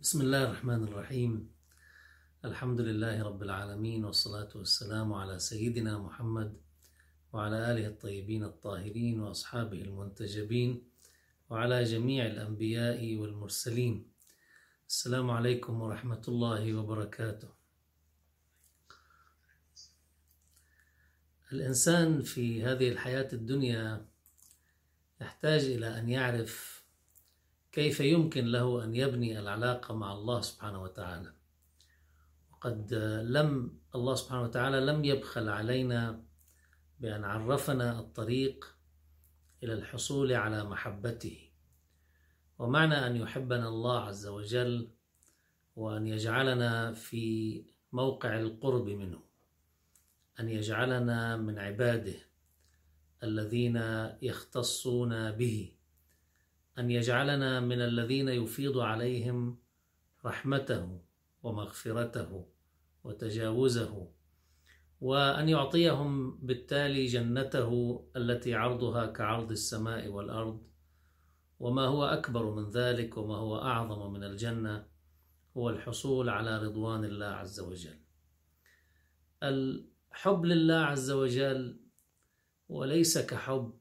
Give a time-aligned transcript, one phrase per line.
[0.00, 1.50] بسم الله الرحمن الرحيم.
[2.44, 6.60] الحمد لله رب العالمين والصلاة والسلام على سيدنا محمد
[7.32, 10.82] وعلى آله الطيبين الطاهرين وأصحابه المنتجبين
[11.50, 14.12] وعلى جميع الأنبياء والمرسلين.
[14.88, 17.48] السلام عليكم ورحمة الله وبركاته.
[21.52, 24.06] الإنسان في هذه الحياة الدنيا
[25.20, 26.77] يحتاج إلى أن يعرف
[27.78, 31.32] كيف يمكن له أن يبني العلاقة مع الله سبحانه وتعالى؟
[32.52, 32.94] وقد
[33.24, 36.24] لم الله سبحانه وتعالى لم يبخل علينا
[37.00, 38.76] بأن عرفنا الطريق
[39.62, 41.50] إلى الحصول على محبته.
[42.58, 44.90] ومعنى أن يحبنا الله عز وجل
[45.76, 49.20] وأن يجعلنا في موقع القرب منه
[50.40, 52.18] أن يجعلنا من عباده
[53.22, 53.76] الذين
[54.22, 55.77] يختصون به.
[56.78, 59.58] أن يجعلنا من الذين يفيض عليهم
[60.24, 61.00] رحمته
[61.42, 62.46] ومغفرته
[63.04, 64.08] وتجاوزه
[65.00, 70.62] وأن يعطيهم بالتالي جنته التي عرضها كعرض السماء والأرض.
[71.60, 74.86] وما هو أكبر من ذلك وما هو أعظم من الجنة
[75.56, 77.98] هو الحصول على رضوان الله عز وجل.
[79.42, 81.80] الحب لله عز وجل
[82.68, 83.74] وليس كحب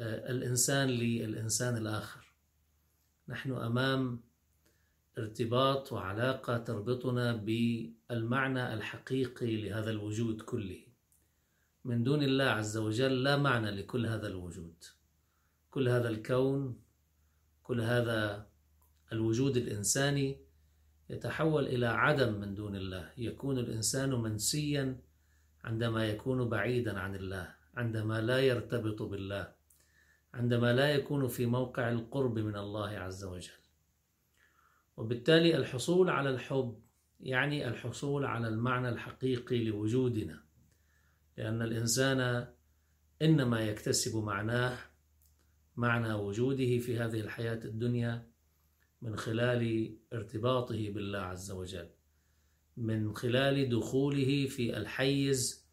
[0.00, 2.21] الإنسان للإنسان الآخر.
[3.28, 4.20] نحن أمام
[5.18, 10.80] ارتباط وعلاقة تربطنا بالمعنى الحقيقي لهذا الوجود كله.
[11.84, 14.84] من دون الله عز وجل لا معنى لكل هذا الوجود.
[15.70, 16.78] كل هذا الكون
[17.62, 18.46] كل هذا
[19.12, 20.38] الوجود الإنساني
[21.10, 23.10] يتحول إلى عدم من دون الله.
[23.18, 25.00] يكون الإنسان منسيا
[25.64, 29.61] عندما يكون بعيدا عن الله عندما لا يرتبط بالله.
[30.34, 33.62] عندما لا يكون في موقع القرب من الله عز وجل.
[34.96, 36.82] وبالتالي الحصول على الحب
[37.20, 40.44] يعني الحصول على المعنى الحقيقي لوجودنا.
[41.36, 42.48] لأن الإنسان
[43.22, 44.78] إنما يكتسب معناه
[45.76, 48.32] معنى وجوده في هذه الحياة الدنيا
[49.02, 51.90] من خلال ارتباطه بالله عز وجل
[52.76, 55.68] من خلال دخوله في الحيز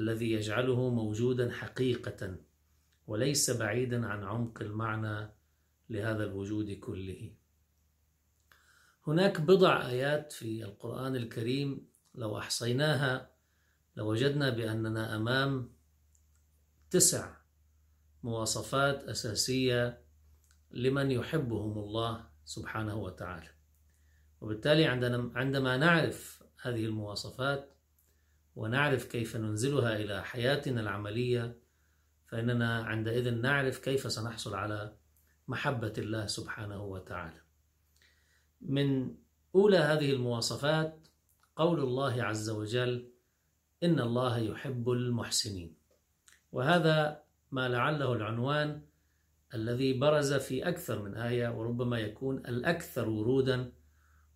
[0.00, 2.36] الذي يجعله موجودا حقيقة
[3.08, 5.30] وليس بعيدا عن عمق المعنى
[5.90, 7.32] لهذا الوجود كله.
[9.06, 13.30] هناك بضع آيات في القرآن الكريم لو أحصيناها
[13.96, 15.72] لوجدنا بأننا أمام
[16.90, 17.36] تسع
[18.22, 20.02] مواصفات أساسية
[20.70, 23.50] لمن يحبهم الله سبحانه وتعالى.
[24.40, 24.84] وبالتالي
[25.34, 27.74] عندما نعرف هذه المواصفات
[28.56, 31.67] ونعرف كيف ننزلها إلى حياتنا العملية
[32.28, 34.96] فإننا عندئذ نعرف كيف سنحصل على
[35.48, 37.40] محبة الله سبحانه وتعالى.
[38.60, 39.14] من
[39.54, 41.08] أولى هذه المواصفات
[41.56, 43.10] قول الله عز وجل
[43.82, 45.74] إن الله يحب المحسنين.
[46.52, 48.82] وهذا ما لعله العنوان
[49.54, 53.72] الذي برز في أكثر من آية وربما يكون الأكثر ورودا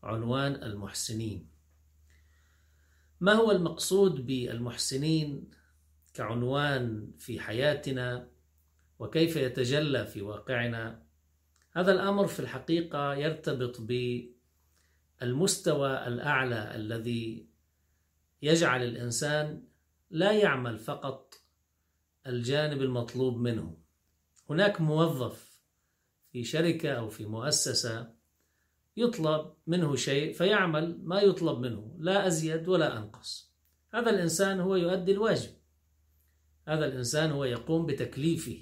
[0.03, 1.49] عنوان المحسنين.
[3.21, 5.51] ما هو المقصود بالمحسنين؟
[6.15, 8.29] كعنوان في حياتنا
[8.99, 11.03] وكيف يتجلى في واقعنا.
[11.73, 13.81] هذا الأمر في الحقيقة يرتبط
[15.21, 17.49] بالمستوى الأعلى الذي
[18.43, 19.65] يجعل الإنسان
[20.11, 21.35] لا يعمل فقط
[22.27, 23.77] الجانب المطلوب منه.
[24.51, 25.63] هناك موظف
[26.33, 28.15] في شركة أو في مؤسسة
[28.97, 33.53] يطلب منه شيء فيعمل ما يطلب منه لا أزيد ولا أنقص.
[33.95, 35.62] هذا الإنسان هو يؤدي الواجب.
[36.69, 38.59] هذا الإنسان هو يقوم بتكليفه.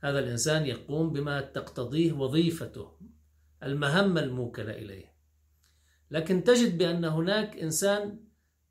[0.00, 2.98] هذا الإنسان يقوم بما تقتضيه وظيفته
[3.62, 5.16] المهمة الموكلة إليه.
[6.10, 8.20] لكن تجد بأن هناك إنسان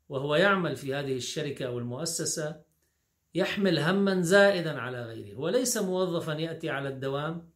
[0.08, 2.62] وهو يعمل في هذه الشركة أو المؤسسة
[3.34, 5.38] يحمل هما زائدا على غيره.
[5.38, 7.50] وليس موظفا يأتي على الدوام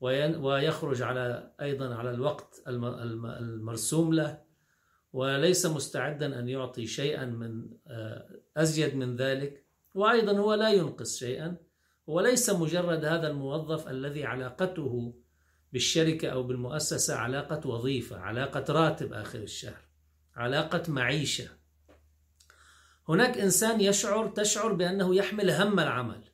[0.00, 4.42] ويخرج على أيضا على الوقت المرسوم له
[5.12, 7.68] وليس مستعدا أن يعطي شيئا من
[8.56, 9.69] أزيد من ذلك.
[9.94, 11.56] وأيضا هو لا ينقص شيئا
[12.06, 15.14] وليس مجرد هذا الموظف الذي علاقته
[15.72, 19.90] بالشركة أو بالمؤسسة علاقة وظيفة علاقة راتب آخر الشهر
[20.36, 21.48] علاقة معيشة.
[23.08, 26.24] هناك إنسان يشعر تشعر بأنه يحمل هم العمل.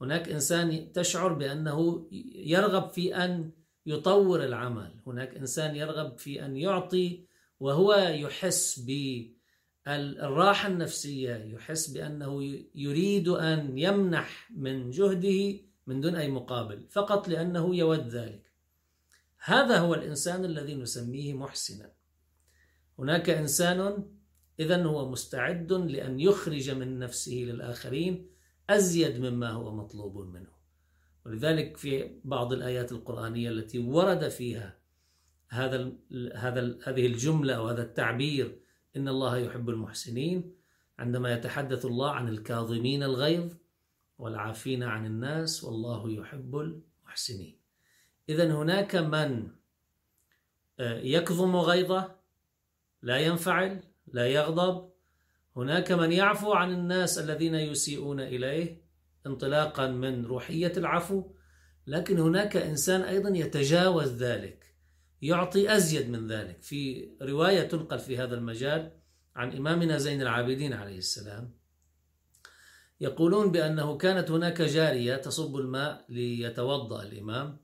[0.00, 3.52] هناك إنسان تشعر بأنه يرغب في أن
[3.86, 5.00] يطور العمل.
[5.06, 7.24] هناك إنسان يرغب في أن يعطي
[7.60, 8.90] وهو يحس ب
[9.88, 12.42] الراحة النفسية يحس بأنه
[12.74, 18.52] يريد أن يمنح من جهده من دون أي مقابل فقط لأنه يود ذلك؟
[19.44, 21.92] هذا هو الإنسان الذي نسميه محسنا.
[22.98, 24.06] هناك إنسان
[24.60, 28.30] إذا هو مستعد لأن يخرج من نفسه للآخرين
[28.70, 30.50] أزيد مما هو مطلوب منه.
[31.26, 34.78] ولذلك في بعض الآيات القرآنية التي ورد فيها
[35.48, 35.92] هذا
[36.36, 38.60] هذا هذه الجملة أو هذا التعبير
[38.96, 40.54] إن الله يحب المحسنين
[40.98, 43.52] عندما يتحدث الله عن الكاظمين الغيظ
[44.18, 47.58] والعافين عن الناس والله يحب المحسنين.
[48.28, 49.48] إذا هناك من
[50.80, 52.16] آه، يكظم غيظه
[53.02, 54.90] لا ينفعل لا يغضب.
[55.56, 58.82] هناك من يعفو عن الناس الذين يسيئون إليه
[59.26, 61.24] انطلاقا من روحية العفو.
[61.86, 64.69] لكن هناك إنسان أيضا يتجاوز ذلك.
[65.22, 66.62] يعطي أزيد من ذلك.
[66.62, 68.92] في رواية تنقل في هذا المجال
[69.36, 71.60] عن إمامنا زين العابدين عليه السلام.
[73.00, 77.60] يقولون بأنه كانت هناك جارية تصب الماء ليتوضأ الإمام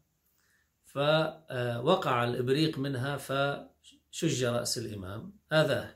[0.84, 5.32] فوقع الإبريق منها فشج رأس الإمام.
[5.52, 5.94] آذاه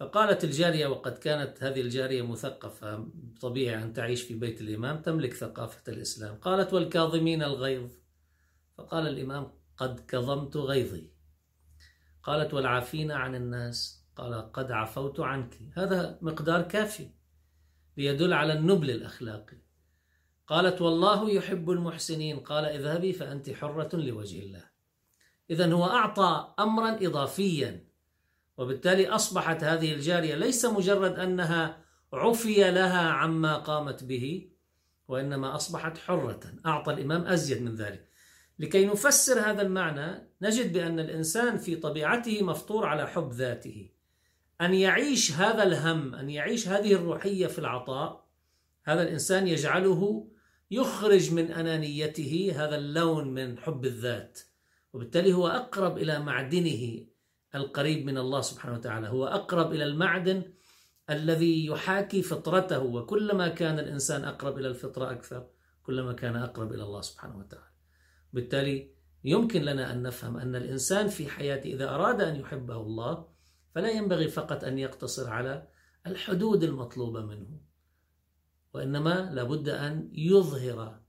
[0.00, 3.08] فقالت الجارية وقد كانت هذه الجارية مثقفة
[3.40, 6.36] طبيعي أن تعيش في بيت الإمام تملك ثقافة الإسلام.
[6.36, 7.90] قالت والكاظمين الغيظ.
[8.78, 11.10] فقال الإمام قد كظمت غيظي.
[12.22, 14.04] قالت والعافين عن الناس.
[14.16, 15.58] قال قد عفوت عنك.
[15.76, 17.10] هذا مقدار كافي
[17.96, 19.56] ليدل على النبل الأخلاقي.
[20.46, 22.40] قالت والله يحب المحسنين.
[22.40, 24.64] قال اذهبي فأنت حرة لوجه الله.
[25.50, 27.88] إذا هو أعطى أمرا إضافيا.
[28.56, 34.50] وبالتالي أصبحت هذه الجارية ليس مجرد أنها عفي لها عما قامت به
[35.08, 36.40] وإنما أصبحت حرة.
[36.66, 38.07] أعطى الإمام أزيد من ذلك.
[38.58, 43.90] لكي نفسر هذا المعنى نجد بأن الإنسان في طبيعته مفطور على حب ذاته.
[44.60, 48.28] أن يعيش هذا الهم أن يعيش هذه الروحية في العطاء
[48.84, 50.30] هذا الإنسان يجعله
[50.70, 54.40] يخرج من أنانيته هذا اللون من حب الذات.
[54.92, 57.06] وبالتالي هو أقرب إلى معدنه
[57.54, 59.08] القريب من الله سبحانه وتعالى.
[59.08, 60.42] هو أقرب إلى المعدن
[61.10, 62.82] الذي يحاكي فطرته.
[62.82, 65.46] وكلما كان الإنسان أقرب إلى الفطرة أكثر
[65.82, 67.67] كلما كان أقرب إلى الله سبحانه وتعالى.
[68.32, 68.90] بالتالي
[69.24, 73.28] يمكن لنا أن نفهم أن الإنسان في حياته إذا أراد أن يحبه الله
[73.74, 75.68] فلا ينبغي فقط أن يقتصر على
[76.06, 77.60] الحدود المطلوبة منه
[78.74, 81.00] وإنما لابد أن يظهر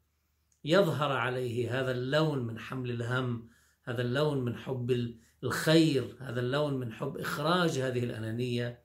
[0.66, 3.50] يظهر عليه هذا اللون من حمل الهم
[3.83, 8.83] هذا اللون من حب الخير هذا اللون من حب إخراج هذه الأنانية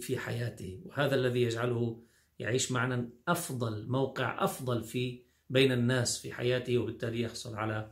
[0.00, 2.02] في حياته وهذا الذي يجعله
[2.38, 5.22] يعيش معنا أفضل موقع أفضل في
[5.52, 7.90] بين الناس في حياته وبالتالي يحصل على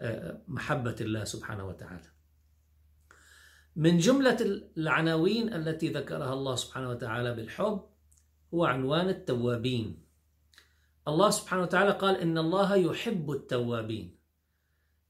[0.00, 2.10] آه، محبة الله سبحانه وتعالى.
[3.76, 4.36] من جملة
[4.76, 7.84] العناوين التي ذكرها الله سبحانه وتعالى بالحب
[8.54, 10.02] هو عنوان التوابين.
[11.08, 14.16] الله سبحانه وتعالى قال إن الله يحب التوابين.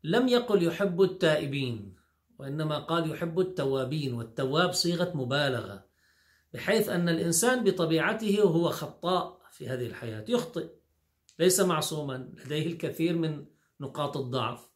[0.05, 1.97] لم يقل يحب التائبين
[2.39, 5.87] وإنما قال يحب التوابين والتواب صيغة مبالغة
[6.55, 10.69] بحيث أن الإنسان بطبيعته هو خطاء في هذه الحياة يخطئ.
[11.39, 13.45] ليس معصوما لديه الكثير من
[13.81, 14.69] نقاط الضعف.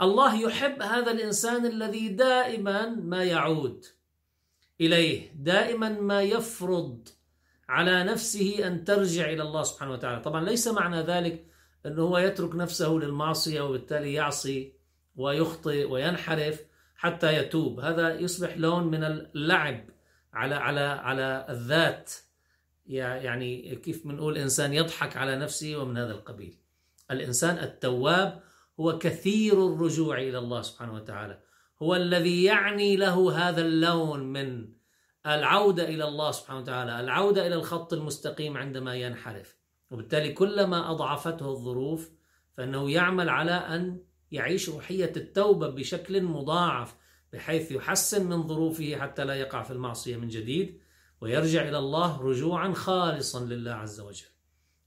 [0.00, 3.84] الله يحب هذا الإنسان الذي دائما ما يعود
[4.80, 7.08] إليه دائما ما يفرض
[7.68, 10.20] على نفسه أن ترجع إلى الله سبحانه وتعالى.
[10.20, 11.46] طبعا ليس معنى ذلك
[11.86, 14.72] أنه هو يترك نفسه للمعصية وبالتالي يعصي
[15.16, 16.60] ويخطئ وينحرف
[16.96, 17.80] حتى يتوب.
[17.80, 19.84] هذا يصبح لون من اللعب
[20.32, 22.12] على على على الذات.
[22.92, 26.58] يعني كيف بنقول إنسان يضحك على نفسه ومن هذا القبيل.
[27.10, 28.42] الإنسان التواب
[28.80, 31.38] هو كثير الرجوع إلى الله سبحانه وتعالى.
[31.82, 34.68] هو الذي يعني له هذا اللون من
[35.26, 39.56] العودة إلى الله سبحانه وتعالى العودة إلى الخط المستقيم عندما ينحرف.
[39.90, 42.10] وبالتالي كلما أضعفته الظروف
[42.56, 44.00] فإنه يعمل على أن
[44.32, 46.94] يعيش روحية التوبة بشكل مضاعف
[47.32, 50.80] بحيث يحسن من ظروفه حتى لا يقع في المعصية من جديد.
[51.22, 54.26] ويرجع إلى الله رجوعا خالصا لله عز وجل.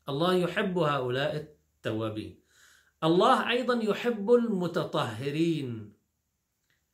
[0.10, 2.40] الله يحب هؤلاء التوابين.
[3.04, 5.94] الله أيضا يحب المتطهرين.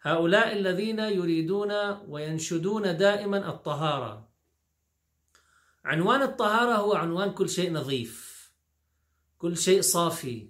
[0.01, 1.71] هؤلاء الذين يريدون
[2.07, 4.29] وينشدون دائما الطهارة.
[5.85, 8.51] عنوان الطهارة هو عنوان كل شيء نظيف
[9.37, 10.49] كل شيء صافي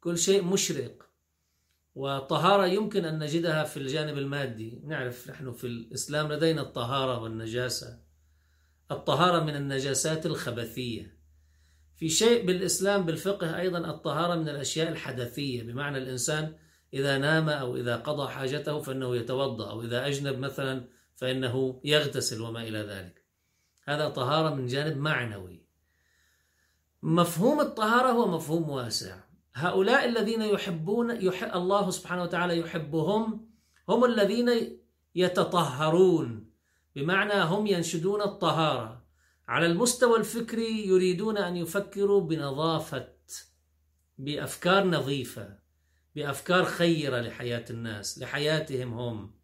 [0.00, 1.02] كل شيء مشرق.
[1.94, 4.80] وطهارة يمكن أن نجدها في الجانب المادي.
[4.84, 8.05] نعرف نحن في الإسلام لدينا الطهارة والنجاسة.
[8.90, 11.16] الطهارة من النجاسات الخبثية.
[11.96, 16.54] في شيء بالإسلام بالفقه أيضا الطهارة من الأشياء الحدثية بمعنى الإنسان
[16.94, 22.62] إذا نام أو إذا قضى حاجته فإنه يتوضأ أو إذا أجنب مثلا فإنه يغتسل وما
[22.62, 23.24] إلى ذلك.
[23.84, 25.66] هذا طهارة من جانب معنوي.
[27.02, 29.20] مفهوم الطهارة هو مفهوم واسع.
[29.54, 33.50] هؤلاء الذين يحبون يحب الله سبحانه وتعالى يحبهم
[33.88, 34.78] هم الذين
[35.14, 36.45] يتطهرون.
[36.96, 39.06] بمعنى هم ينشدون الطهارة.
[39.48, 43.08] على المستوى الفكري يريدون أن يفكروا بنظافة
[44.18, 45.58] بأفكار نظيفة
[46.14, 49.34] بأفكار خيرة لحياة الناس لحياتهم هم.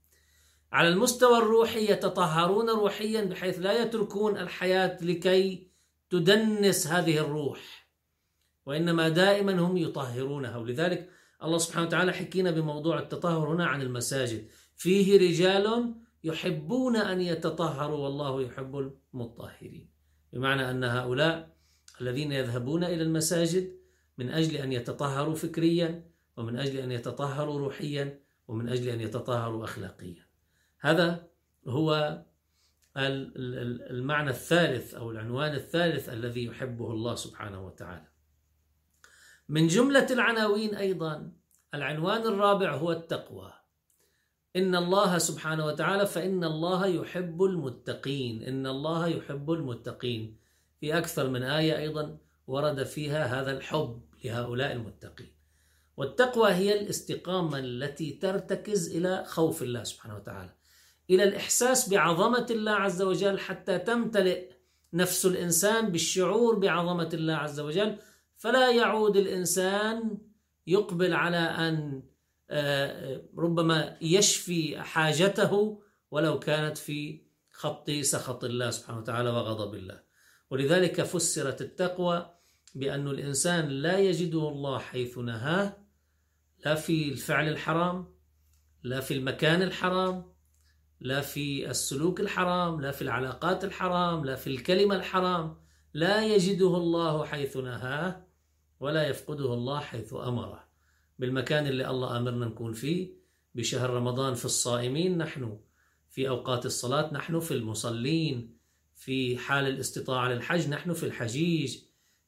[0.72, 5.70] على المستوى الروحي يتطهرون روحيا بحيث لا يتركون الحياة لكي
[6.10, 7.88] تدنس هذه الروح
[8.66, 10.56] وإنما دائما هم يطهرونها.
[10.56, 11.10] ولذلك
[11.42, 14.48] الله سبحانه وتعالى حكينا بموضوع التطهر هنا عن المساجد.
[14.76, 15.94] فيه رجال
[16.24, 19.90] يحبون أن يتطهروا والله يحب المطهرين.
[20.32, 21.56] بمعنى أن هؤلاء
[22.00, 23.76] الذين يذهبون إلى المساجد
[24.18, 30.26] من أجل أن يتطهروا فكريا ومن أجل أن يتطهروا روحيا ومن أجل أن يتطهروا أخلاقيا.
[30.80, 31.28] هذا
[31.66, 32.22] هو
[32.96, 38.08] المعنى الثالث أو العنوان الثالث الذي يحبه الله سبحانه وتعالى.
[39.48, 41.32] من جملة العناوين أيضا
[41.74, 43.52] العنوان الرابع هو التقوى.
[44.56, 48.42] إن الله سبحانه وتعالى فإن الله يحب المتقين.
[48.42, 50.36] إن الله يحب المتقين.
[50.80, 55.32] في أكثر من آية أيضا ورد فيها هذا الحب لهؤلاء المتقين.
[55.96, 60.54] والتقوى هي الاستقامة التي ترتكز إلى خوف الله سبحانه وتعالى.
[61.10, 64.50] إلى الإحساس بعظمة الله عز وجل حتى تمتلئ
[64.92, 67.98] نفس الإنسان بالشعور بعظمة الله عز وجل.
[68.36, 70.18] فلا يعود الإنسان
[70.66, 72.02] يقبل على أن
[73.38, 80.02] ربما يشفي حاجته ولو كانت في خط سخط الله سبحانه وتعالى وغضب الله.
[80.50, 82.30] ولذلك فسرت التقوى
[82.74, 85.76] بأن الإنسان لا يجده الله حيث نهاه
[86.64, 88.14] لا في الفعل الحرام
[88.82, 90.32] لا في المكان الحرام
[91.00, 95.62] لا في السلوك الحرام لا في العلاقات الحرام لا في الكلمة الحرام.
[95.94, 98.26] لا يجده الله حيث نهاه
[98.80, 100.71] ولا يفقده الله حيث أمره.
[101.22, 103.14] بالمكان اللي الله أمرنا نكون فيه
[103.54, 105.58] بشهر رمضان في الصائمين نحن
[106.10, 108.56] في أوقات الصلاة نحن في المصلين
[108.94, 111.78] في حال الاستطاعة للحج نحن في الحجيج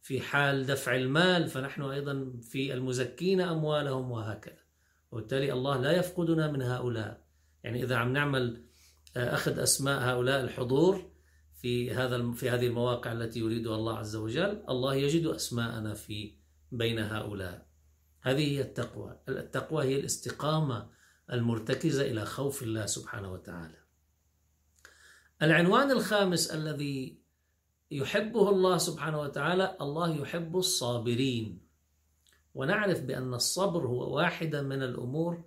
[0.00, 4.62] في حال دفع المال فنحن أيضا في المزكين أموالهم وهكذا.
[5.10, 7.24] وبالتالي الله لا يفقدنا من هؤلاء.
[7.64, 8.64] يعني إذا عم نعمل
[9.16, 11.10] آه، أخذ أسماء هؤلاء الحضور
[11.54, 16.34] في هذا في هذه المواقع التي يريدها الله عز وجل الله يجد أسماءنا في
[16.72, 17.73] بين هؤلاء.
[18.24, 19.18] هذه هي التقوى.
[19.28, 20.90] التقوى هي الاستقامة
[21.32, 23.76] المرتكزة إلى خوف الله سبحانه وتعالى.
[25.42, 27.18] العنوان الخامس الذي
[27.90, 31.60] يحبه الله سبحانه وتعالى الله يحب الصابرين.
[32.54, 35.44] ونعرف بأن الصبر هو واحدة من الأمور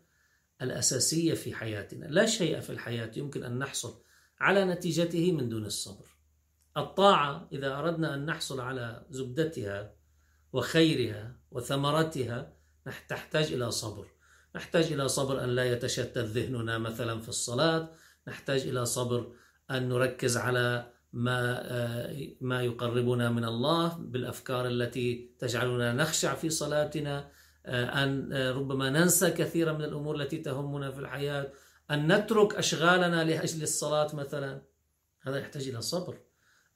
[0.62, 2.06] الأساسية في حياتنا.
[2.06, 4.02] لا شيء في الحياة يمكن أن نحصل
[4.40, 6.06] على نتيجته من دون الصبر.
[6.78, 9.94] الطاعة إذا أردنا أن نحصل على زبدتها
[10.54, 12.57] وخيرها وثمرتها
[13.10, 14.06] تحتاج إلى صبر.
[14.56, 17.90] نحتاج إلى صبر أن لا يتشتت ذهننا مثلا في الصلاة.
[18.28, 19.32] نحتاج إلى صبر
[19.72, 27.30] أن نركز على ما آه، ما يقربنا من الله بالأفكار التي تجعلنا نخشع في صلاتنا
[27.66, 31.52] آه، أن آه، ربما ننسى كثيرا من الأمور التي تهمنا في الحياة
[31.92, 34.62] أن نترك أشغالنا لأجل الصلاة مثلا.
[35.22, 36.18] هذا يحتاج إلى صبر.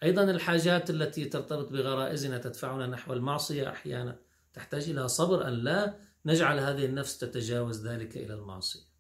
[0.03, 4.19] أيضا الحاجات التي ترتبط بغرائزنا تدفعنا نحو المعصية أحيانا.
[4.53, 8.91] تحتاج إلى صبر أن لا نجعل هذه النفس تتجاوز ذلك إلى المعصية.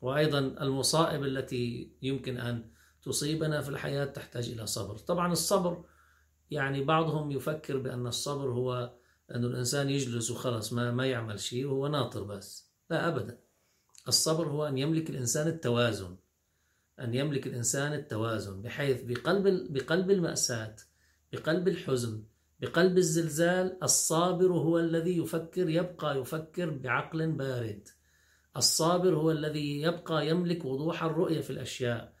[0.00, 2.70] وأيضا المصائب التي يمكن أن
[3.02, 4.98] تصيبنا في الحياة تحتاج إلى صبر.
[4.98, 5.84] طبعا الصبر
[6.50, 8.94] يعني بعضهم يفكر بأن الصبر هو
[9.34, 12.68] أن الإنسان يجلس وخلص ما, ما يعمل شيء وهو ناطر بس.
[12.90, 13.38] لا أبدا.
[14.08, 16.16] الصبر هو أن يملك الإنسان التوازن
[17.00, 20.76] أن يملك الإنسان التوازن بحيث بقلب بقلب المأساة
[21.32, 22.24] بقلب الحزن
[22.62, 27.88] بقلب الزلزال الصابر هو الذي يفكر يبقى يفكر بعقل بارد.
[28.56, 32.12] الصابر هو الذي يبقى يملك وضوح الرؤية في الأشياء.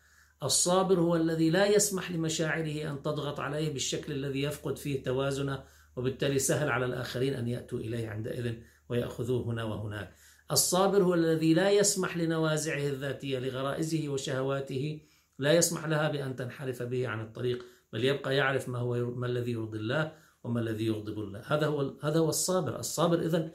[0.42, 5.64] الصابر هو الذي لا يسمح لمشاعره أن تضغط عليه بالشكل الذي يفقد فيه توازنه
[5.96, 8.54] وبالتالي سهل على الآخرين أن يأتوا إليه عندئذ
[8.88, 10.14] ويأخذوه هنا وهناك.
[10.50, 15.00] الصابر هو الذي لا يسمح لنوازعه الذاتية لغرائزه وشهواته
[15.38, 19.52] لا يسمح لها بأن تنحرف به عن الطريق بل يبقى يعرف ما هو ما الذي
[19.52, 21.42] يرضي الله وما الذي يغضب الله.
[21.46, 22.78] هذا هو هذا هو الصابر.
[22.78, 23.50] الصابر إذا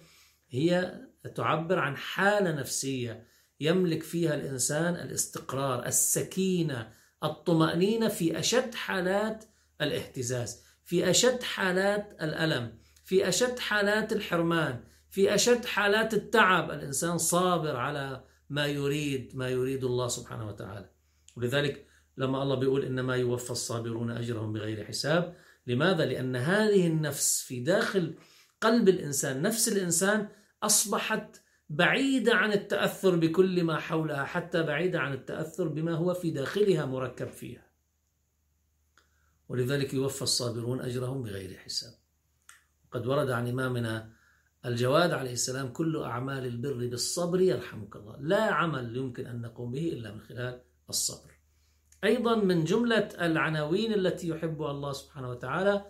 [0.50, 1.02] هي
[1.36, 3.28] تعبر عن حالة نفسية
[3.60, 6.90] يملك فيها الإنسان الاستقرار، السكينة،
[7.24, 9.46] الطمأنينة في أشد حالات
[9.82, 17.76] الاهتزاز، في أشد حالات الألم، في أشد حالات الحرمان، في أشد حالات التعب، الإنسان صابر
[17.76, 20.90] على ما يريد ما يريد الله سبحانه وتعالى.
[21.36, 25.36] ولذلك لما الله بيقول إنما يوفى الصابرون أجرهم بغير حساب،
[25.68, 28.16] لماذا؟ لأن هذه النفس في داخل
[28.62, 30.30] قلب الإنسان نفس الإنسان
[30.64, 36.86] أصبحت بعيدة عن التأثر بكل ما حولها حتى بعيدة عن التأثر بما هو في داخلها
[36.86, 37.68] مركب فيها.
[39.50, 41.94] ولذلك يوفى الصابرون أجرهم بغير حساب.
[42.92, 44.14] قد ورد عن إمامنا
[44.66, 48.18] الجواد عليه السلام كل أعمال البر بالصبر يرحمك الله.
[48.20, 51.37] لا عمل يمكن أن نقوم به إلا من خلال الصبر.
[52.04, 55.86] أيضا من جملة العناوين التي يحبها الله سبحانه وتعالى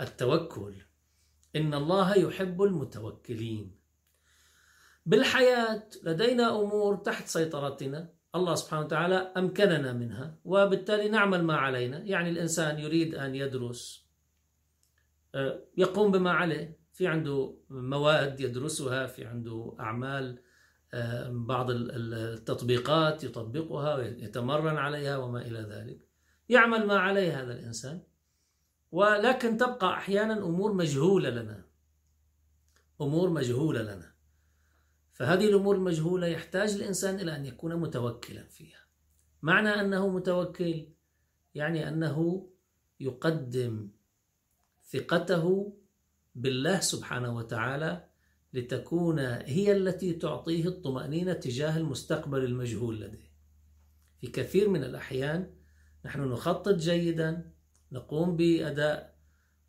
[0.00, 0.74] التوكل.
[1.56, 3.76] إن الله يحب المتوكلين.
[5.06, 11.98] بالحياة لدينا أمور تحت سيطرتنا الله سبحانه وتعالى أمكننا منها وبالتالي نعمل ما علينا.
[11.98, 14.04] يعني الإنسان يريد أن يدرس
[15.34, 16.84] آه، يقوم بما عليه.
[16.94, 20.38] في عنده مواد يدرسها في عنده أعمال
[21.30, 26.08] بعض التطبيقات يطبقها ويتمرن عليها وما إلى ذلك.
[26.48, 28.02] يعمل ما عليه هذا الإنسان.
[28.92, 31.64] ولكن تبقى أحيانا أمور مجهولة لنا.
[33.00, 34.14] أمور مجهولة لنا.
[35.12, 38.86] فهذه الأمور المجهولة يحتاج الإنسان إلى أن يكون متوكلا فيها.
[39.42, 40.88] معنى أنه متوكل
[41.54, 42.48] يعني أنه
[43.00, 43.90] يقدم
[44.92, 45.76] ثقته
[46.34, 48.08] بالله سبحانه وتعالى
[48.54, 53.34] لتكون هي التي تعطيه الطمأنينة تجاه المستقبل المجهول لديه.
[54.20, 55.50] في كثير من الأحيان
[56.04, 57.50] نحن نخطط جيدا
[57.92, 59.14] نقوم بأداء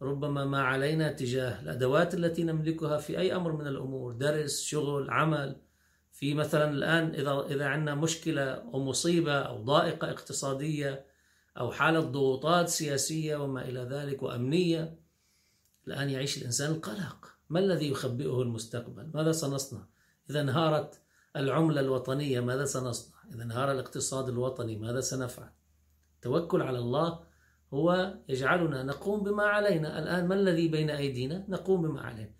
[0.01, 5.61] ربما ما علينا تجاه الأدوات التي نملكها في أي أمر من الأمور درس شغل عمل.
[6.11, 11.05] في مثلا الآن إذا إذا عندنا مشكلة أو مصيبة أو ضائقة اقتصادية
[11.57, 14.99] أو حالة ضغوطات سياسية وما إلى ذلك وأمنية
[15.87, 17.34] الآن يعيش الإنسان القلق.
[17.49, 19.87] ما الذي يخبئه المستقبل؟ ماذا سنصنع؟
[20.29, 21.01] إذا انهارت
[21.35, 25.49] العملة الوطنية ماذا سنصنع؟ إذا انهار الاقتصاد الوطني ماذا سنفعل؟
[26.15, 27.19] التوكل على الله
[27.73, 29.99] هو يجعلنا نقوم بما علينا.
[29.99, 32.33] الآن ما الذي بين أيدينا؟ نقوم بما علينا.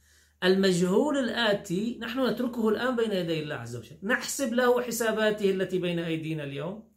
[0.44, 3.98] المجهول الآتي نحن نتركه الآن بين يدي الله عز وجل.
[4.04, 6.92] نحسب له حساباته التي بين أيدينا اليوم.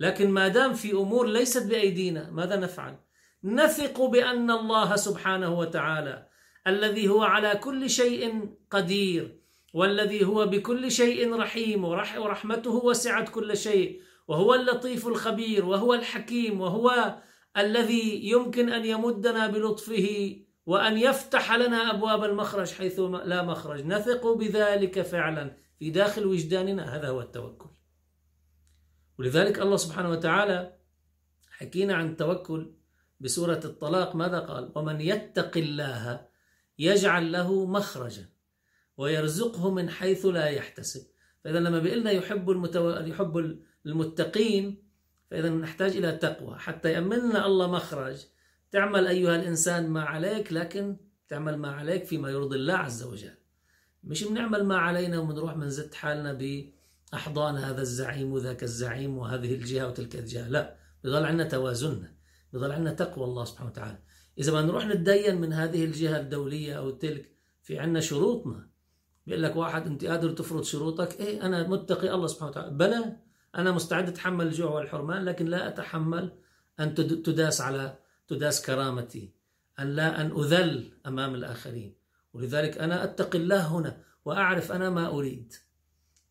[0.00, 2.98] لكن ما دام في أمور ليست بأيدينا ماذا نفعل؟
[3.44, 6.28] نثق بأن الله سبحانه وتعالى
[6.66, 9.40] الذي هو على كل شيء قدير
[9.74, 17.18] والذي هو بكل شيء رحيم ورحمته وسعت كل شيء وهو اللطيف الخبير وهو الحكيم وهو
[17.56, 23.86] الذي يمكن أن يمدنا بلطفه وأن يفتح لنا أبواب المخرج حيث لا مخرج.
[23.86, 26.96] نثق بذلك فعلا في داخل وجداننا.
[26.96, 27.70] هذا هو التوكل.
[29.18, 30.76] ولذلك الله سبحانه وتعالى
[31.50, 32.74] حكينا عن التوكل
[33.20, 34.16] بسورة الطلاق.
[34.16, 36.26] ماذا قال؟ ومن يتق الله
[36.78, 38.28] يجعل له مخرجا
[38.96, 41.06] ويرزقه من حيث لا يحتسب.
[41.44, 42.90] فاذا لما بيقلنا يحب المتو...
[42.90, 44.82] يحب المتقين
[45.30, 46.58] فإذا نحتاج إلى تقوى.
[46.58, 48.16] حتى يأمن لنا الله مخرج
[48.70, 50.96] تعمل أيها الإنسان ما عليك لكن
[51.28, 53.34] تعمل ما عليك فيما يرضي الله عز وجل.
[54.04, 56.32] مش بنعمل ما علينا وبنروح بنزت حالنا
[57.12, 60.48] بأحضان هذا الزعيم وذاك الزعيم وهذه الجهة وتلك الجهة.
[60.48, 62.14] لا بضل عندنا توازننا
[62.52, 63.98] بضل عندنا تقوى الله سبحانه وتعالى.
[64.38, 67.30] إذا ما نروح نتدين من هذه الجهة الدولية أو تلك
[67.62, 68.68] في عندنا شروطنا.
[69.26, 72.70] بيقول لك واحد أنت قادر تفرض شروطك؟ إيه أنا متقي الله سبحانه وتعالى.
[72.70, 73.16] بلى
[73.54, 76.32] أنا مستعد أتحمل الجوع والحرمان لكن لا أتحمل
[76.80, 79.32] أن تداس على تداس كرامتي
[79.78, 81.94] أن لا أن أذل أمام الآخرين.
[82.32, 85.52] ولذلك أنا أتقي الله هنا وأعرف أنا ما أريد.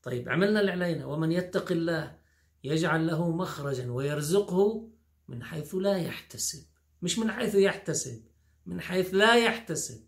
[0.03, 1.05] طيب عملنا اللي علينا.
[1.05, 2.15] ومن يتق الله
[2.63, 4.89] يجعل له مخرجا ويرزقه
[5.27, 6.72] من حيث لا يحتسب.
[7.03, 8.23] مش من حيث يحتسب
[8.65, 10.03] من حيث لا يحتسب.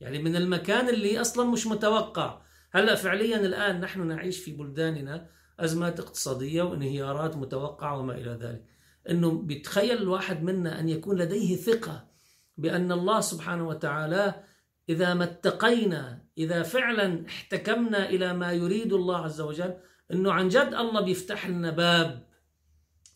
[0.00, 2.42] يعني من المكان اللي أصلا مش متوقع.
[2.72, 8.64] هلأ فعليا الآن نحن نعيش في بلداننا أزمات اقتصادية وانهيارات متوقعة وما إلى ذلك.
[9.10, 12.08] أنه بيتخيل الواحد منا أن يكون لديه ثقة
[12.56, 14.44] بأن الله سبحانه وتعالى
[14.88, 19.74] إذا ما اتقينا إذا فعلا احتكمنا إلى ما يريد الله عز وجل
[20.12, 22.28] أنه عن جد الله بيفتح لنا باب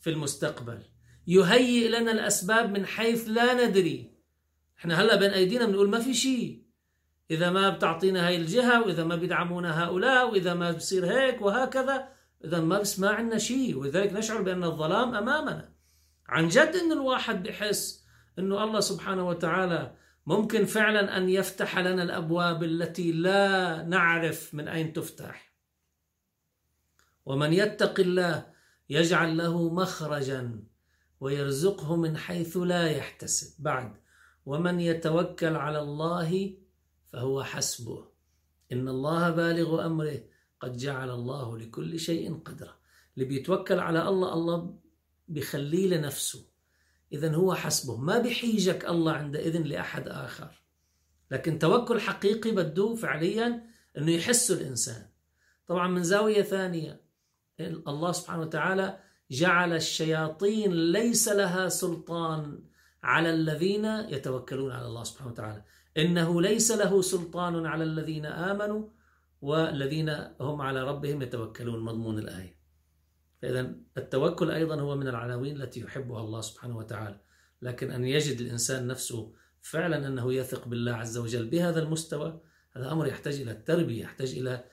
[0.00, 0.82] في المستقبل.
[1.28, 4.12] يهيئ لنا الأسباب من حيث لا ندري.
[4.78, 6.62] إحنا هلأ بين أيدينا بنقول ما في شيء.
[7.30, 12.08] إذا ما بتعطينا هاي الجهة وإذا ما بيدعمونا هؤلاء وإذا ما بصير هيك وهكذا
[12.44, 13.76] إذا ما ما عندنا شيء.
[13.76, 15.72] ولذلك نشعر بأن الظلام أمامنا.
[16.26, 18.04] عن جد أن الواحد بحس
[18.38, 19.94] أنه الله سبحانه وتعالى
[20.26, 25.52] ممكن فعلا أن يفتح لنا الأبواب التي لا نعرف من أين تفتح.
[27.26, 28.46] ومن يتق الله
[28.90, 30.64] يجعل له مخرجا.
[31.20, 33.62] ويرزقه من حيث لا يحتسب.
[33.62, 33.96] بعد
[34.46, 36.54] ومن يتوكل على الله
[37.06, 38.08] فهو حسبه.
[38.72, 40.20] إن الله بالغ أمره.
[40.60, 42.74] قد جعل الله لكل شيء قدرا
[43.14, 44.78] اللي بيتوكل على الله الله
[45.28, 46.44] بخليه لنفسه.
[47.12, 47.96] إذا هو حسبه.
[47.96, 50.62] ما بحيجك الله عندئذ لأحد آخر.
[51.30, 53.66] لكن توكل حقيقي بده فعليا
[53.98, 55.06] إنه يحسه الإنسان.
[55.66, 57.00] طبعا من زاوية ثانية
[57.60, 58.98] الله سبحانه وتعالى
[59.30, 62.62] جعل الشياطين ليس لها سلطان
[63.02, 65.64] على الذين يتوكلون على الله سبحانه وتعالى.
[65.96, 68.88] إنه ليس له سلطان على الذين آمنوا
[69.40, 70.08] والذين
[70.40, 71.80] هم على ربهم يتوكلون.
[71.80, 72.58] مضمون الآية.
[73.42, 77.20] فإذا التوكل أيضا هو من العناوين التي يحبها الله سبحانه وتعالى.
[77.62, 82.40] لكن أن يجد الإنسان نفسه فعلا أنه يثق بالله عز وجل بهذا المستوى
[82.76, 84.64] هذا أمر يحتاج إلى التربية يحتاج إلى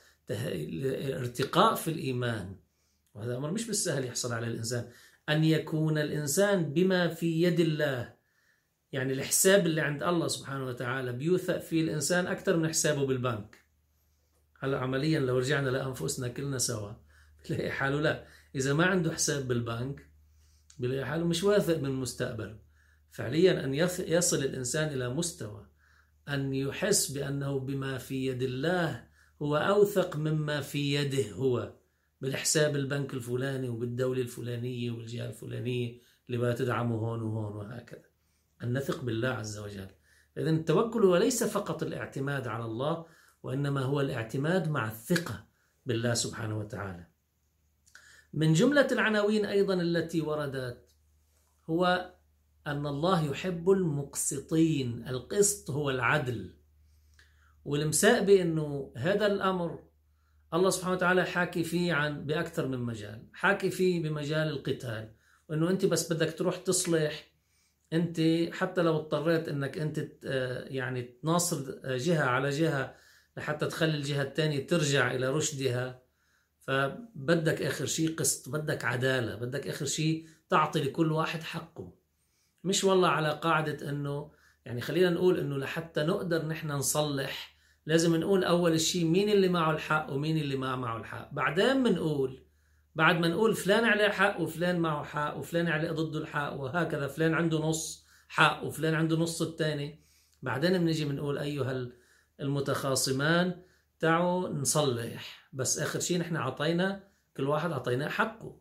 [1.20, 2.56] ارتقاء في الإيمان.
[3.16, 4.90] وهذا أمر مش بالسهل يحصل على الإنسان.
[5.30, 8.16] أن يكون الإنسان بما في يد الله.
[8.92, 13.66] يعني الحساب اللي عند الله سبحانه وتعالى بيوثق فيه الإنسان أكثر من حسابه بالبنك.
[14.60, 16.92] هلا عمليا لو رجعنا لأنفسنا كلنا سوا
[17.40, 18.28] بتلاقي حاله لا.
[18.56, 20.10] إذا ما عنده حساب بالبنك
[20.80, 22.60] بلاقي حاله مش واثق من مستقبله.
[23.12, 25.68] فعليا أن يصل الإنسان إلى مستوى
[26.30, 29.08] أن يحس بأنه بما في يد الله
[29.42, 31.74] هو أوثق مما في يده هو.
[32.22, 38.04] بالحساب البنك الفلاني وبالدولة الفلانية والجهة الفلانية اللي تدعمه هون وهون وهكذا.
[38.64, 39.90] أن نثق بالله عز وجل.
[40.38, 43.06] إذا التوكل هو ليس فقط الاعتماد على الله
[43.44, 45.48] وإنما هو الاعتماد مع الثقة
[45.86, 47.08] بالله سبحانه وتعالى.
[48.34, 50.90] من جملة العناوين أيضا التي وردت
[51.70, 52.14] هو
[52.68, 55.08] أن الله يحب المقسطين.
[55.08, 56.56] القسط هو العدل.
[57.66, 59.85] والمساء بأنه هذا الأمر
[60.56, 65.12] الله سبحانه وتعالى حاكي فيه عن بأكثر من مجال حاكي فيه بمجال القتال
[65.50, 67.24] وأنه أنت بس بدك تروح تصلح
[67.94, 68.22] أنت
[68.54, 70.00] حتى لو اضطريت أنك أنت
[70.68, 72.96] يعني تناصر جهة على جهة
[73.38, 76.06] لحتى تخلي الجهة الثانية ترجع إلى رشدها.
[76.60, 81.94] فبدك آخر شيء قسط بدك عدالة بدك آخر شيء تعطي لكل واحد حقه.
[82.64, 84.32] مش والله على قاعدة إنه
[84.66, 87.55] يعني خلينا نقول إنه لحتى نقدر نحن نصلح
[87.86, 91.34] لازم نقول أول شيء مين اللي معه الحق ومين اللي ما معه الحق.
[91.34, 92.44] بعدين بنقول
[92.96, 97.34] بعد ما نقول فلان عليه حق وفلان معه حق وفلان عليه ضده الحق وهكذا فلان
[97.34, 100.00] عنده نص حق وفلان عنده نص الثاني.
[100.42, 101.88] بعدين بنيجي بنقول أيها
[102.40, 103.62] المتخاصمان
[104.00, 105.50] تعالوا نصلح.
[105.54, 107.04] بس آخر شيء نحن أعطينا
[107.38, 108.58] كل واحد أعطيناه حقه.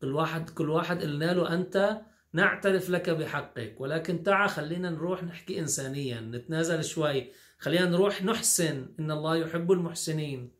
[0.00, 2.00] كل واحد كل واحد قلنا له أنت
[2.32, 7.32] نعترف لك بحقك ولكن تعا خلينا نروح نحكي إنسانيا نتنازل شوي.
[7.62, 10.50] خلينا نروح نحسن إن الله يحب المحسنين.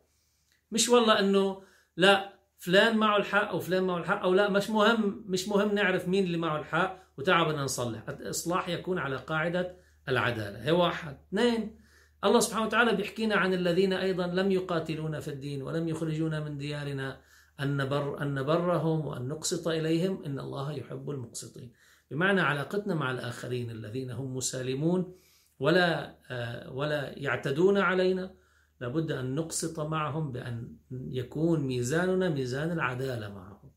[0.73, 1.63] مش والله إنه
[1.97, 6.25] لا فلان معه الحق وفلان معه الحق أو لا مش مهم مش مهم نعرف مين
[6.25, 8.09] اللي معه الحق وتعا بدنا نصلح.
[8.09, 9.77] الإصلاح يكون على قاعدة
[10.09, 10.65] العدالة.
[10.65, 11.17] هي واحد.
[11.29, 11.77] اثنين
[12.25, 17.21] الله سبحانه وتعالى بيحكينا عن الذين أيضا لم يقاتلونا في الدين ولم يخرجونا من ديارنا
[17.61, 20.23] أن نبر أن نبرهم وأن نقسط إليهم.
[20.27, 21.73] إن الله يحب المقسطين.
[22.11, 25.15] بمعنى علاقتنا مع الآخرين الذين هم مسالمون
[25.63, 28.35] ولا آه، ولا يعتدون علينا.
[28.81, 33.71] لابد أن نقسط معهم بأن يكون ميزاننا ميزان العدالة معهم.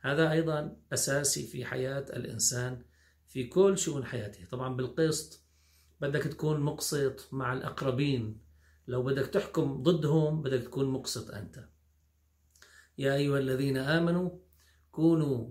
[0.00, 2.82] هذا أيضا أساسي في حياة الإنسان
[3.28, 4.44] في كل شؤون حياته.
[4.50, 5.44] طبعا بالقسط
[6.00, 8.40] بدك تكون مقسط مع الأقربين.
[8.86, 11.64] لو بدك تحكم ضدهم بدك تكون مقسط أنت.
[12.98, 14.30] يا أيها الذين آمنوا
[14.90, 15.50] كونوا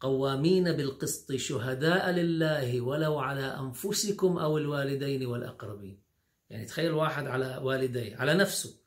[0.00, 6.02] قوامين بالقسط شهداء لله ولو على أنفسكم أو الوالدين والأقربين.
[6.50, 8.80] يعني تخيل واحد على والديه على نفسه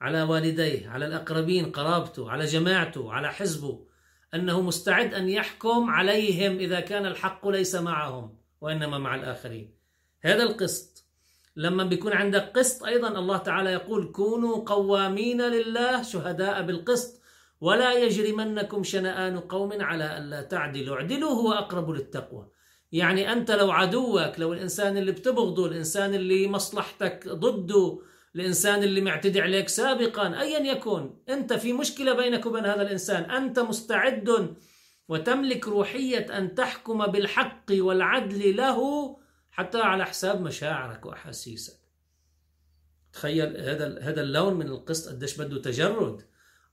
[0.00, 3.86] على والديه على الأقربين قرابته على جماعته على حزبه
[4.34, 9.74] أنه مستعد أن يحكم عليهم إذا كان الحق ليس معهم وإنما مع الآخرين.
[10.22, 11.04] هذا القسط
[11.56, 17.17] لما بيكون عندك قسط أيضا الله تعالى يقول كونوا قوامين لله شهداء بالقسط.
[17.60, 20.96] ولا يجرمنكم شنآن قوم على ألا تعدلوا.
[20.96, 22.48] اعدلوا هو أقرب للتقوى.
[22.92, 27.98] يعني أنت لو عدوك لو الإنسان اللي بتبغضه الإنسان اللي مصلحتك ضده
[28.36, 33.30] الإنسان اللي معتدي عليك سابقا أيا يكن أنت في مشكلة بينك وبين هذا الإنسان.
[33.30, 34.56] أنت مستعد
[35.08, 39.16] وتملك روحية أن تحكم بالحق والعدل له
[39.50, 41.78] حتى على حساب مشاعرك وأحاسيسك.
[43.12, 46.22] تخيل هذا هذا اللون من القسط قديش بده تجرد.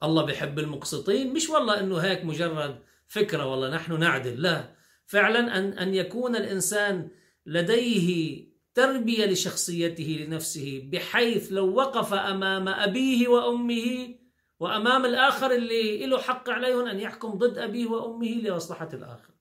[0.03, 1.33] الله بحب المقسطين.
[1.33, 4.75] مش والله إنه هيك مجرد فكرة والله نحن نعدل لا.
[5.05, 7.09] فعلا أن أن يكون الإنسان
[7.45, 14.15] لديه تربية لشخصيته لنفسه بحيث لو وقف أمام أبيه وأمه
[14.59, 19.33] وأمام الآخر اللي له حق عليهم أن يحكم ضد أبيه وأمه لمصلحة الآخر.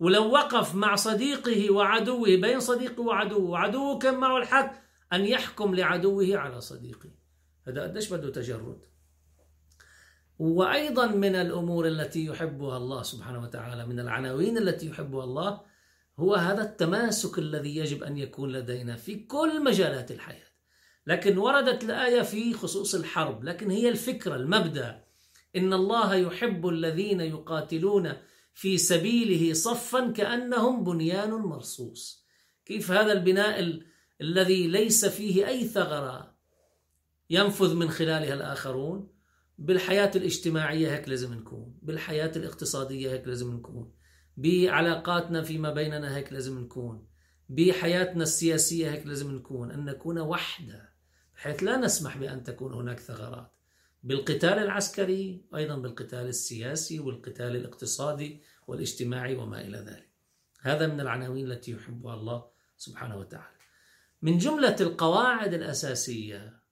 [0.00, 4.74] ولو وقف مع صديقه وعدوه بين صديقه وعدوه وعدوه كان معه الحق
[5.12, 7.10] أن يحكم لعدوه على صديقه.
[7.68, 8.93] هذا قديش بده تجرد.
[10.38, 15.60] وأيضا من الأمور التي يحبها الله سبحانه وتعالى من العناوين التي يحبها الله
[16.18, 20.46] هو هذا التماسك الذي يجب أن يكون لدينا في كل مجالات الحياة.
[21.06, 25.04] لكن وردت الآية في خصوص الحرب لكن هي الفكرة المبدأ.
[25.56, 28.12] إن الله يحب الذين يقاتلون
[28.54, 32.24] في سبيله صفا كأنهم بنيان مرصوص.
[32.64, 33.86] كيف هذا البناء ال...
[34.20, 36.34] الذي ليس فيه أي ثغرة
[37.30, 39.13] ينفذ من خلالها الآخرون؟
[39.58, 43.92] بالحياة الاجتماعية هيك لازم نكون بالحياة الاقتصادية هيك لازم نكون
[44.36, 47.06] بعلاقاتنا فيما بيننا هيك لازم نكون
[47.48, 50.94] بحياتنا السياسية هيك لازم نكون أن نكون وحدة
[51.36, 53.50] بحيث لا نسمح بأن تكون هناك ثغرات.
[54.02, 60.10] بالقتال العسكري أيضا بالقتال السياسي والقتال الاقتصادي والاجتماعي وما إلى ذلك.
[60.60, 63.56] هذا من العناوين التي يحبها الله سبحانه وتعالى.
[64.22, 66.63] من جملة القواعد الأساسية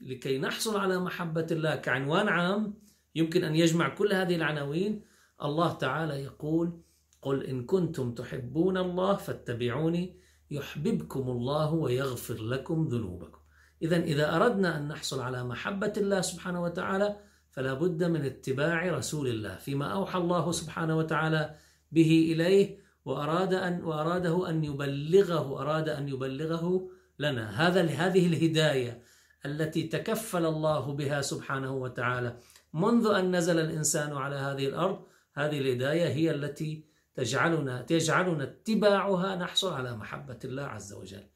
[0.00, 2.74] لكي نحصل على محبة الله كعنوان عام
[3.14, 5.02] يمكن أن يجمع كل هذه العناوين
[5.42, 6.80] الله تعالى يقول
[7.22, 13.38] قل إن كنتم تحبون الله فاتبعوني يحببكم الله ويغفر لكم ذنوبكم.
[13.82, 17.16] إذا إذا أردنا أن نحصل على محبة الله سبحانه وتعالى
[17.50, 21.54] فلا بد من اتباع رسول الله فيما أوحى الله سبحانه وتعالى
[21.92, 27.68] به إليه وأراد أن وأراده أن يبلغه أراد أن يبلغه لنا.
[27.68, 29.02] هذا هذه الهداية
[29.46, 32.36] التي تكفل الله بها سبحانه وتعالى.
[32.74, 39.72] منذ أن نزل الإنسان على هذه الأرض هذه الهداية هي التي تجعلنا تجعلنا اتباعها نحصل
[39.72, 41.26] على محبة الله عز وجل.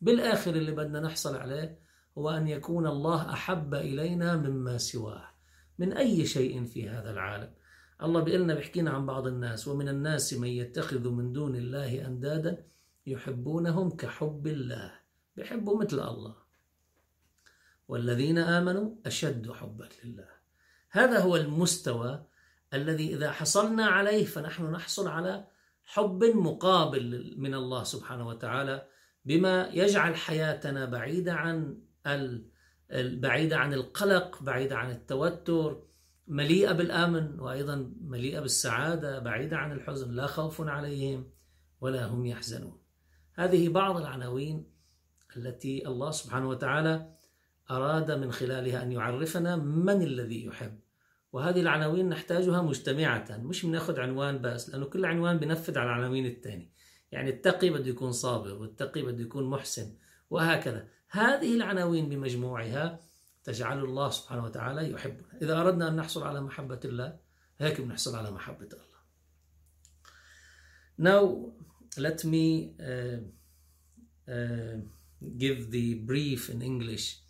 [0.00, 1.78] بالآخر اللي بدنا نحصل عليه
[2.18, 5.24] هو أن يكون الله أحب إلينا مما سواه
[5.78, 7.50] من أي شيء في هذا العالم.
[8.02, 12.64] الله بيقلنا بيحكينا عن بعض الناس ومن الناس من يتخذ من دون الله أندادا
[13.06, 14.92] يحبونهم كحب الله
[15.36, 16.43] بيحبوا مثل الله.
[17.88, 20.28] والذين آمنوا أشد حبا لله.
[20.90, 22.26] هذا هو المستوى
[22.74, 25.46] الذي إذا حصلنا عليه فنحن نحصل على
[25.84, 28.86] حب مقابل من الله سبحانه وتعالى
[29.24, 31.78] بما يجعل حياتنا بعيدة عن
[32.96, 35.82] بعيدة عن القلق بعيدة عن التوتر
[36.26, 41.30] مليئة بالأمن وأيضا مليئة بالسعادة بعيدة عن الحزن لا خوف عليهم
[41.80, 42.78] ولا هم يحزنون.
[43.34, 44.72] هذه بعض العناوين
[45.36, 47.14] التي الله سبحانه وتعالى
[47.70, 50.78] أراد من خلالها أن يعرفنا من الذي يحب.
[51.32, 56.70] وهذه العناوين نحتاجها مجتمعة مش بناخذ عنوان بس لأنه كل عنوان بنفذ على العناوين الثاني
[57.12, 59.94] يعني التقي بده يكون صابر والتقي بده يكون محسن
[60.30, 60.88] وهكذا.
[61.10, 63.00] هذه العناوين بمجموعها
[63.44, 65.38] تجعل الله سبحانه وتعالى يحبنا.
[65.42, 67.16] إذا أردنا أن نحصل على محبة الله
[67.58, 68.94] هيك بنحصل على محبة الله.
[70.96, 71.52] Now
[71.98, 73.18] let me uh,
[74.30, 74.76] uh,
[75.38, 77.23] give the brief in English.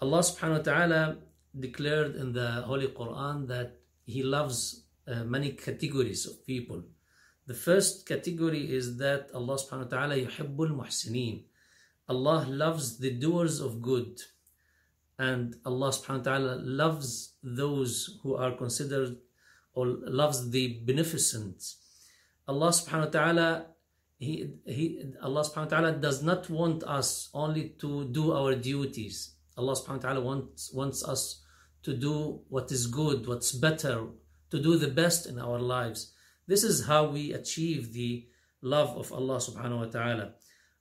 [0.00, 1.16] Allah subhanahu wa ta'ala
[1.58, 6.82] declared in the Holy Quran that He loves uh, many categories of people.
[7.46, 11.44] The first category is that Allah subhanahu wa ta'ala yuhibbul muhsinin.
[12.08, 14.20] Allah loves the doers of good.
[15.18, 19.16] And Allah subhanahu wa ta'ala loves those who are considered
[19.74, 21.62] or loves the beneficent.
[22.48, 23.66] Allah subhanahu wa ta'ala
[24.18, 29.33] he, he, Allah subhanahu wa ta'ala does not want us only to do our duties.
[29.57, 31.43] Allah subhanahu wa ta'ala wants, wants us
[31.83, 34.07] to do what is good, what's better,
[34.51, 36.13] to do the best in our lives.
[36.47, 38.27] This is how we achieve the
[38.61, 40.33] love of Allah subhanahu wa ta'ala.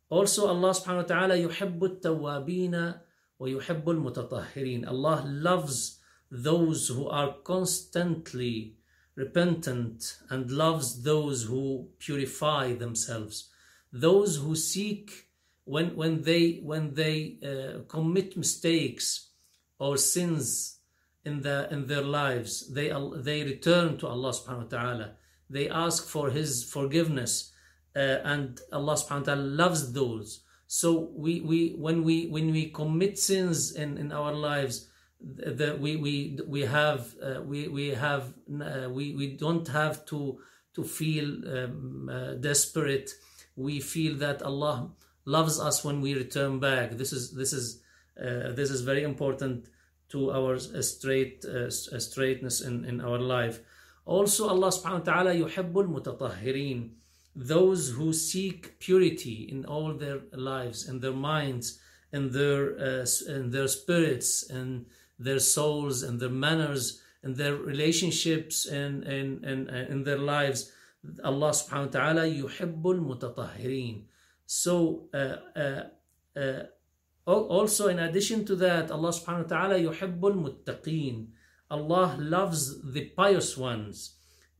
[0.08, 2.94] Also Allah subhanahu wa ta'ala يحب التوابين
[3.40, 4.88] ويحب المتطهرين.
[4.88, 8.76] Allah loves those who are constantly
[9.14, 13.50] repentant and loves those who purify themselves.
[13.92, 15.26] Those who seek
[15.65, 19.29] when when they when they uh, commit mistakes
[19.79, 20.79] or sins
[21.25, 25.11] in the in their lives they they return to Allah subhanahu wa ta'ala.
[25.49, 27.53] They ask for his forgiveness
[27.95, 30.41] uh, and Allah subhanahu wa ta'ala loves those.
[30.67, 34.89] So we we when we when we commit sins in in our lives
[35.23, 40.39] that we we we have uh, we we have uh, we we don't have to
[40.75, 43.11] to feel um, uh, desperate.
[43.55, 44.91] We feel that Allah
[45.25, 46.91] loves us when we return back.
[46.91, 47.81] This is this is
[48.19, 49.69] uh, this is very important
[50.09, 53.59] to our straight uh, straightness in, in our life.
[54.05, 56.89] Also, Allah subhanahu wa ta'ala yuhibbul mutatahhirin,
[57.35, 61.79] those who seek purity in all their lives, in their minds,
[62.11, 64.85] in their uh, in their spirits, and
[65.17, 70.71] their souls, and their manners, and their relationships, and in, in, in, in their lives.
[71.23, 74.03] Allah subhanahu wa ta'ala yuhibbul mutatahhirin
[74.45, 75.83] so uh, uh,
[76.37, 76.63] uh,
[77.25, 81.27] also in addition to that, Allah subhanahu wa ta'ala yuhibbul muttaqeen.
[81.71, 84.15] Allah loves the pious ones.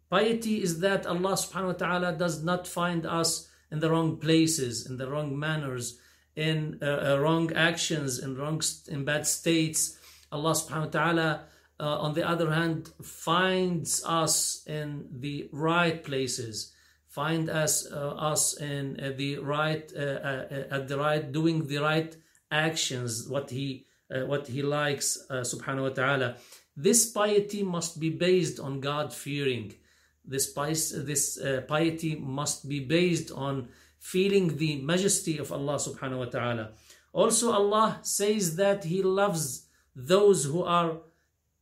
[0.10, 4.86] Piety is that Allah subhanahu wa ta'ala does not find us in the wrong places,
[4.86, 6.00] in the wrong manners,
[6.36, 9.98] in uh, wrong actions, in wrong in bad states.
[10.32, 11.44] Allah subhanahu wa ta'ala
[11.80, 16.73] uh, on the other hand finds us in the right places
[17.14, 22.16] find us uh, us in uh, the right at the right doing the right
[22.52, 23.86] actions what he
[24.32, 26.36] what he likes subhanahu wa ta'ala
[26.78, 29.74] this piety must be based on god fearing
[30.26, 36.26] this, this uh, piety must be based on feeling the majesty of Allah subhanahu wa
[36.26, 36.72] ta'ala.
[37.12, 40.98] Also, Allah says that He loves those who are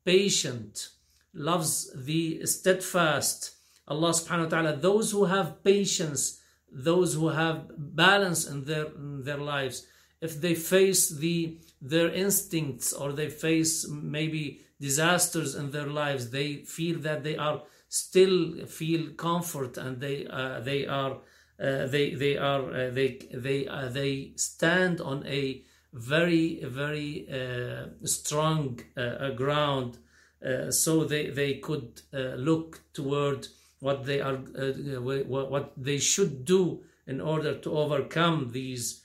[0.06, 0.90] patient,
[1.34, 3.56] loves the steadfast.
[3.92, 6.40] Allah subhanahu wa ta'ala, those who have patience,
[6.72, 9.86] those who have balance in their, in their lives,
[10.22, 16.50] if they face the their instincts or they face maybe disasters in their lives, they
[16.78, 21.18] feel that they are still feel comfort and they uh, they are
[21.62, 25.62] uh, they they are uh, they they uh, they stand on a
[25.94, 29.98] very very uh, strong uh, ground
[30.70, 32.02] so they they could
[32.50, 33.48] look toward
[33.82, 34.38] what they are
[35.36, 39.04] what they should do in order to overcome these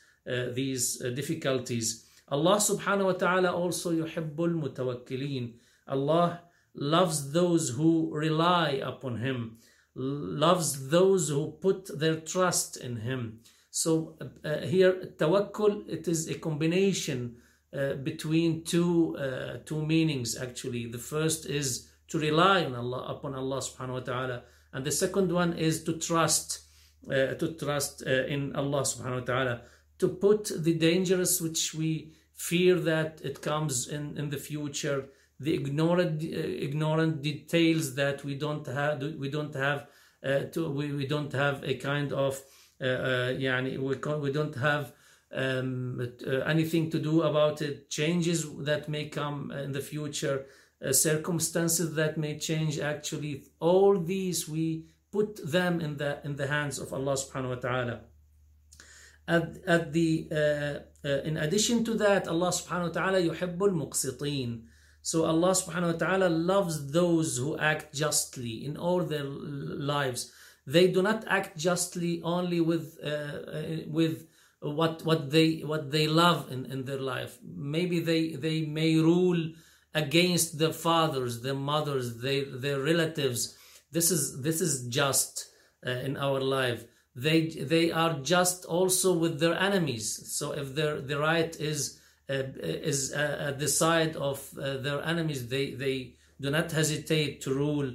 [0.61, 0.85] these
[1.21, 5.55] difficulties Allah subhanahu wa ta'ala also yuhibbul mutawakkilin
[5.87, 6.41] Allah
[6.75, 9.59] loves those who rely upon him,
[9.95, 13.41] loves those who put their trust in him.
[13.71, 17.37] So uh, here, tawakkul, it is a combination
[17.77, 20.87] uh, between two uh, two meanings actually.
[20.87, 24.43] The first is to rely on Allah upon Allah subhanahu wa ta'ala,
[24.77, 26.61] and the second one is to trust
[27.11, 29.61] uh, to trust uh, in Allah subhanahu wa ta'ala,
[29.99, 35.09] to put the dangers which we fear that it comes in, in the future
[35.41, 39.87] the ignorant uh, ignorant details that we don't have we don't have
[40.23, 42.43] uh, to, we, we don't have a kind of
[42.83, 44.93] uh, uh, we, we don't have
[45.33, 46.07] um,
[46.47, 47.89] anything to do about it.
[47.89, 50.47] Changes that may come in the future
[50.85, 56.47] uh, circumstances that may change actually all these we put them in the in the
[56.47, 58.01] hands of Allah subhanahu wa ta'ala
[59.29, 64.63] at, at the uh, in addition to that Allah subhanahu wa ta'ala yuhibbul muqsitin
[65.07, 70.33] so Allah subhanahu wa ta'ala loves those who act justly in all their lives.
[70.67, 74.27] They do not act justly only with uh, uh, with
[74.59, 77.39] what what they what they love in, in their life.
[77.45, 79.53] Maybe they they may rule
[79.96, 83.58] against their fathers, their mothers, their their relatives.
[83.92, 85.48] This is this is just
[85.86, 86.86] uh, in our life.
[87.16, 90.06] They they are just also with their enemies.
[90.38, 95.04] So if their the right is uh, is uh, at the side of uh, their
[95.04, 95.50] enemies.
[95.50, 97.92] They, they do not hesitate to rule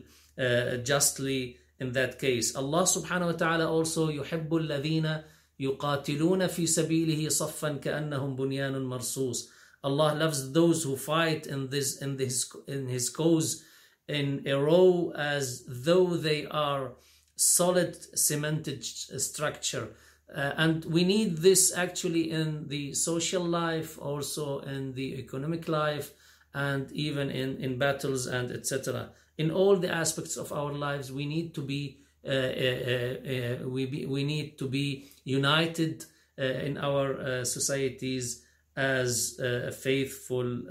[0.85, 2.55] justly in that case.
[2.55, 5.23] Allah subhanahu wa ta'ala also يحب الذين
[5.61, 9.49] يقاتلون في سبيله صفا كأنهم بنيان مرصوص.
[9.84, 13.64] Allah loves those who fight in this in this in his cause
[14.08, 16.94] in a row as though they are
[17.36, 19.90] solid cemented structure
[20.34, 26.12] uh, and we need this actually in the social life, also in the economic life,
[26.54, 29.10] and even in, in battles and etc.
[29.38, 33.68] In all the aspects of our lives, we need to be uh, uh, uh, uh
[33.68, 36.06] we be, we need to be united
[36.40, 38.46] uh, in our societies
[38.77, 39.41] as
[39.83, 40.63] faithful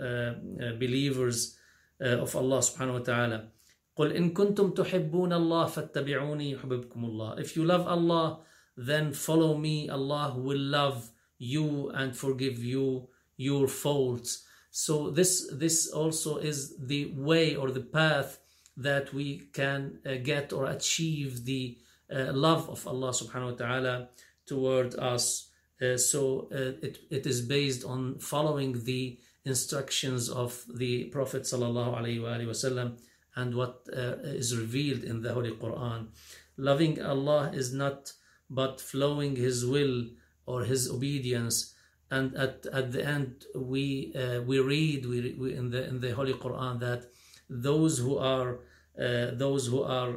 [0.78, 1.58] believers
[2.00, 3.52] of Allah subhanahu wa ta'ala.
[3.98, 7.39] قل إن كنتم تحبون الله فاتبعوني يحببكم الله.
[7.39, 8.39] If you love Allah,
[8.76, 9.89] then follow me.
[9.89, 14.43] Allah will love you and forgive you your faults.
[14.71, 18.39] So this this also is the way or the path
[18.76, 21.78] that we can uh, get or achieve the
[22.12, 24.10] uh, love of Allah subhanahu wa ta'ala
[24.45, 25.49] toward us.
[25.81, 32.99] Uh, so uh, it, it is based on following the instructions of the Prophet wasallam
[33.37, 36.09] and what uh, is revealed in the Holy Quran.
[36.57, 38.12] Loving Allah is not
[38.51, 40.05] but flowing his will
[40.45, 41.75] or his obedience
[42.11, 46.11] and at, at the end we uh, we read we, we, in the in the
[46.11, 47.04] holy quran that
[47.48, 48.59] those who are
[48.98, 50.13] uh, those who are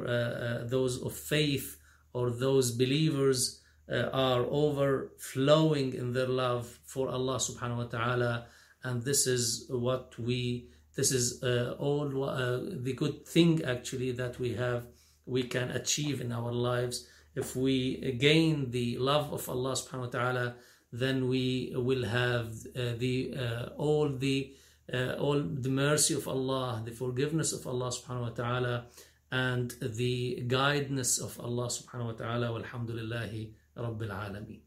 [0.64, 1.78] those of faith
[2.12, 3.60] or those believers
[3.90, 8.46] uh, are overflowing in their love for allah subhanahu wa ta'ala
[8.82, 14.54] and this is what we this is uh, all the good thing actually that we
[14.54, 14.86] have
[15.26, 20.06] we can achieve in our lives if we gain the love of Allah subhanahu wa
[20.18, 20.54] ta'ala,
[20.92, 24.54] then we will have uh, the uh, all the
[24.92, 28.86] uh, all the mercy of Allah, the forgiveness of Allah subhanahu wa ta'ala,
[29.32, 32.46] and the guidance of Allah subhanahu wa ta'ala.
[32.54, 34.63] Walhamdulillahi رب العالمين.